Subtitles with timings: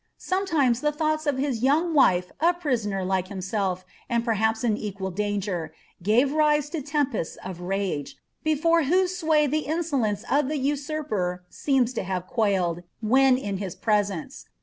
[0.19, 5.13] Sonietimo* ifH> llioughu of his young wife a prisoner like himself, and perhaps is a«}iHl
[5.13, 10.55] danger, gave rise to tempests nf rage, before whose sway the ineo^ lance of the
[10.57, 14.45] nsurper seems to have quailed, when in his presence.